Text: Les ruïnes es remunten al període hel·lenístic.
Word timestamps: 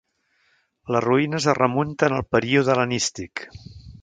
Les 0.95 1.03
ruïnes 1.05 1.47
es 1.53 1.57
remunten 1.59 2.17
al 2.19 2.25
període 2.37 2.75
hel·lenístic. 2.77 3.47